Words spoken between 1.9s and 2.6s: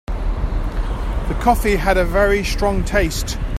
a very